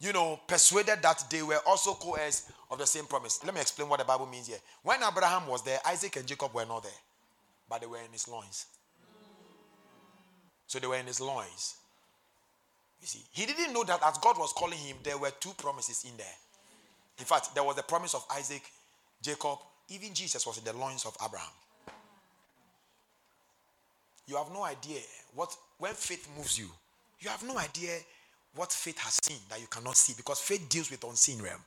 [0.00, 3.40] you know, persuaded that they were also co heirs of the same promise.
[3.44, 4.58] Let me explain what the Bible means here.
[4.82, 6.92] When Abraham was there, Isaac and Jacob were not there,
[7.68, 8.66] but they were in his loins.
[10.66, 11.76] So they were in his loins.
[13.00, 16.04] You see, he didn't know that as God was calling him, there were two promises
[16.10, 16.26] in there.
[17.18, 18.62] In fact, there was the promise of Isaac,
[19.22, 21.52] Jacob, even Jesus was in the loins of Abraham.
[24.26, 25.00] You have no idea
[25.34, 26.68] what, when faith moves you,
[27.20, 27.98] you have no idea
[28.54, 31.60] what faith has seen that you cannot see because faith deals with unseen realm.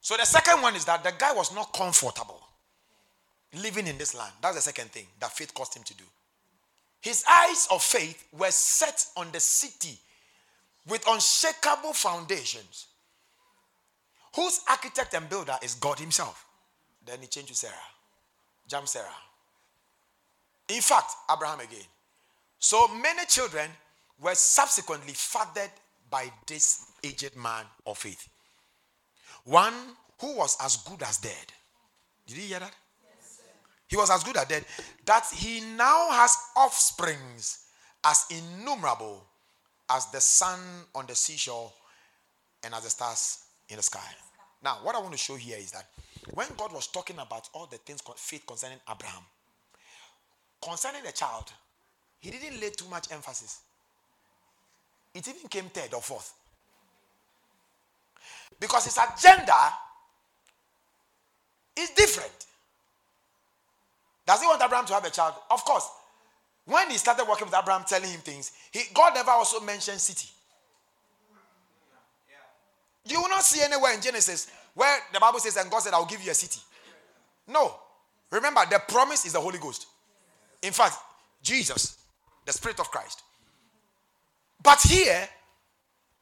[0.00, 2.40] So the second one is that the guy was not comfortable
[3.54, 4.32] living in this land.
[4.40, 6.04] That's the second thing that faith caused him to do.
[7.00, 9.98] His eyes of faith were set on the city
[10.88, 12.86] with unshakable foundations,
[14.34, 16.44] whose architect and builder is God Himself.
[17.04, 17.74] Then he changed to Sarah.
[18.68, 19.06] Jam Sarah.
[20.70, 21.84] In fact, Abraham again.
[22.58, 23.68] So many children
[24.20, 25.70] were subsequently fathered
[26.08, 28.28] by this aged man of faith.
[29.44, 29.74] One
[30.20, 31.46] who was as good as dead.
[32.26, 32.72] Did you hear that?
[33.18, 33.40] Yes,
[33.88, 34.64] he was as good as dead
[35.06, 37.64] that he now has offsprings
[38.04, 39.24] as innumerable
[39.90, 40.60] as the sun
[40.94, 41.72] on the seashore
[42.62, 43.98] and as the stars in the sky.
[44.62, 45.86] Now, what I want to show here is that
[46.34, 49.22] when God was talking about all the things faith concerning Abraham,
[50.62, 51.52] concerning the child,
[52.20, 53.60] he didn't lay too much emphasis.
[55.14, 56.34] It even came third or fourth.
[58.58, 59.54] Because his agenda
[61.76, 62.46] is different.
[64.26, 65.34] Does he want Abraham to have a child?
[65.50, 65.88] Of course.
[66.66, 70.28] When he started working with Abraham, telling him things, he, God never also mentioned city.
[73.06, 76.06] You will not see anywhere in Genesis where the Bible says, and God said, I'll
[76.06, 76.60] give you a city.
[77.48, 77.74] No.
[78.30, 79.86] Remember, the promise is the Holy Ghost.
[80.62, 80.96] In fact,
[81.42, 81.98] Jesus,
[82.46, 83.22] the Spirit of Christ.
[84.62, 85.28] But here,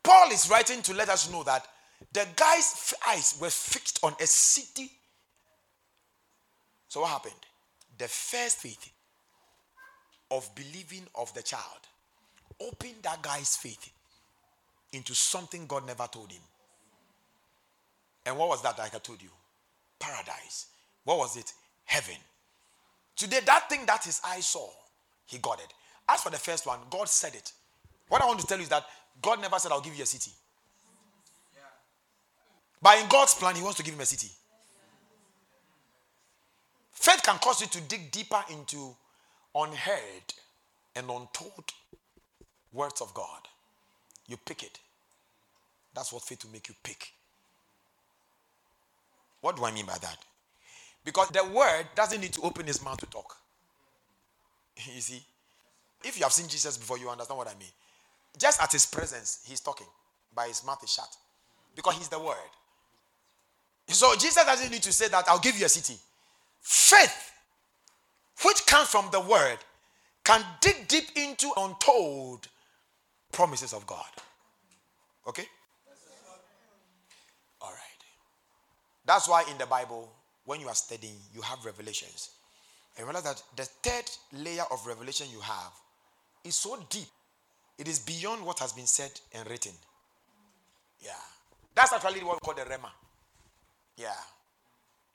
[0.03, 1.67] Paul is writing to let us know that
[2.13, 4.91] the guy's eyes were fixed on a city.
[6.89, 7.35] So, what happened?
[7.99, 8.91] The first faith
[10.31, 11.63] of believing of the child
[12.61, 13.91] opened that guy's faith
[14.93, 16.43] into something God never told him.
[18.25, 19.29] And what was that, like I told you?
[19.99, 20.67] Paradise.
[21.05, 21.53] What was it?
[21.85, 22.17] Heaven.
[23.19, 24.71] Today, that thing that his eyes saw,
[25.27, 25.67] he got it.
[26.09, 27.53] As for the first one, God said it.
[28.09, 28.85] What I want to tell you is that
[29.21, 30.31] God never said, I'll give you a city.
[32.81, 34.29] But in God's plan, He wants to give him a city.
[36.93, 38.95] Faith can cause you to dig deeper into
[39.53, 40.33] unheard
[40.95, 41.73] and untold
[42.73, 43.49] words of God.
[44.29, 44.79] You pick it.
[45.93, 47.11] That's what faith will make you pick.
[49.41, 50.19] What do I mean by that?
[51.09, 53.35] Because the word doesn't need to open his mouth to talk.
[54.95, 55.23] You see,
[56.05, 57.73] if you have seen Jesus before, you understand what I mean.
[58.37, 59.87] Just at his presence, he's talking,
[60.35, 61.09] but his mouth is shut.
[61.75, 62.51] Because he's the word.
[63.87, 65.99] So Jesus doesn't need to say that I'll give you a city.
[66.61, 67.33] Faith,
[68.45, 69.57] which comes from the word,
[70.25, 72.49] can dig deep into untold
[73.33, 74.05] promises of God.
[75.27, 75.47] Okay?
[77.63, 78.03] All right.
[79.07, 80.13] That's why in the Bible,
[80.49, 82.31] when you are studying, you have revelations.
[82.97, 85.73] And realize that the third layer of revelation you have
[86.43, 87.07] is so deep,
[87.79, 89.73] it is beyond what has been said and written.
[91.03, 91.11] Yeah.
[91.75, 92.89] That's actually what we call the Rhema.
[93.99, 94.09] Yeah.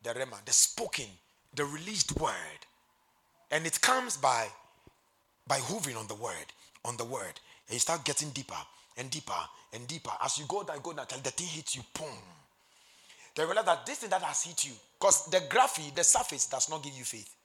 [0.03, 1.07] The Rhema, the spoken,
[1.55, 2.61] the released word.
[3.49, 4.47] And it comes by
[5.47, 6.45] by hovering on the word,
[6.85, 7.39] on the word.
[7.67, 8.53] And you start getting deeper
[8.97, 9.33] and deeper
[9.73, 10.11] and deeper.
[10.23, 12.07] As you go down, go down, the thing hits you, boom.
[13.35, 16.69] Then realize that this thing that has hit you, because the graphy, the surface does
[16.69, 17.35] not give you faith.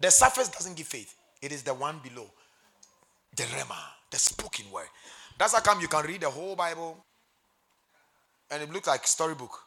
[0.00, 1.14] The surface doesn't give faith.
[1.40, 2.30] It is the one below.
[3.36, 3.78] The Rhema,
[4.10, 4.88] the spoken word.
[5.38, 7.04] That's how come you can read the whole Bible
[8.50, 9.58] and it looks like storybook.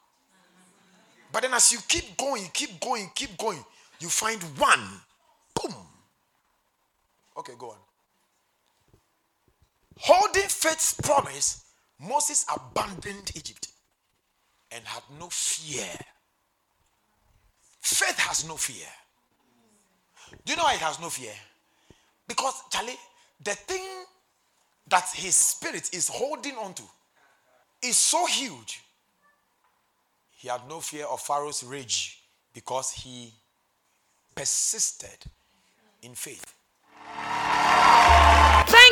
[1.32, 3.64] But then as you keep going, keep going, keep going,
[4.00, 4.84] you find one.
[5.56, 5.76] Boom.
[7.38, 7.78] Okay, go on.
[9.98, 11.64] Holding faith's promise,
[12.00, 13.71] Moses abandoned Egypt
[14.72, 15.88] and had no fear.
[17.82, 18.88] Faith has no fear.
[20.46, 21.34] Do you know why it has no fear?
[22.28, 22.98] Because, Charlie,
[23.44, 23.86] the thing
[24.88, 26.84] that his spirit is holding on to
[27.82, 28.82] is so huge
[30.42, 33.32] he had no fear of Pharaoh's rage because he
[34.34, 35.20] persisted
[36.02, 36.56] in faith.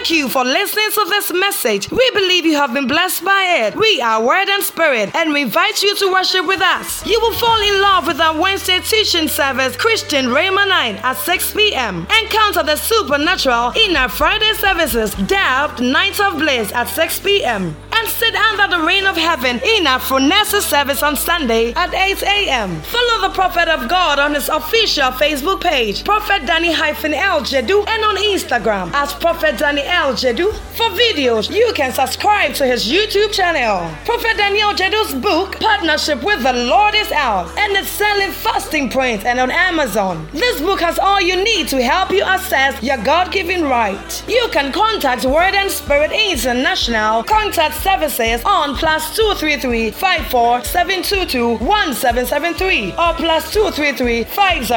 [0.10, 1.92] Thank you for listening to this message.
[1.92, 3.76] We believe you have been blessed by it.
[3.76, 7.06] We are Word and Spirit and we invite you to worship with us.
[7.06, 11.54] You will fall in love with our Wednesday teaching service, Christian Rhema 9 at 6
[11.54, 12.08] p.m.
[12.24, 18.08] Encounter the supernatural in our Friday services, Dabbed Night of Bliss at 6 p.m and
[18.08, 22.82] sit under the rain of heaven in our Phronesis service on Sunday at 8 a.m.
[22.82, 28.16] Follow the Prophet of God on his official Facebook page, Prophet Daniel Jedu, and on
[28.18, 30.54] Instagram as Prophet Daniel Jedu.
[30.76, 33.90] For videos, you can subscribe to his YouTube channel.
[34.06, 39.26] Prophet Daniel Jedu's book, Partnership with the Lord is out, and it's selling fasting print
[39.26, 40.28] and on Amazon.
[40.32, 44.24] This book has all you need to help you assess your God given right.
[44.28, 47.24] You can contact Word and Spirit International.
[47.24, 54.68] Contact services on plus 233 54 722 1773 or plus 233 50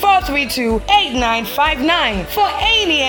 [0.00, 3.02] 432 8959 for any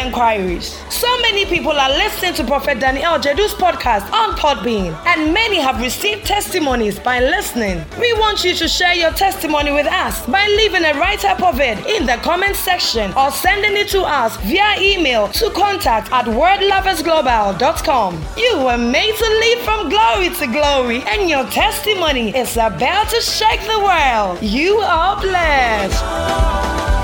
[0.46, 0.76] enquiries.
[0.90, 5.82] So many people are listening to Prophet Daniel Jedu's podcast on Podbean, and many have
[5.82, 7.84] received testimonies by listening.
[8.00, 11.60] We want you to share your testimony with us by leaving a write up of
[11.60, 16.26] it in the comment section or sending it to us via email to contact at
[16.26, 18.24] wordloversglobal.com.
[18.38, 23.22] You were made to live from glory to glory, and your testimony is about to
[23.22, 24.42] shake the world.
[24.42, 26.95] You are blessed.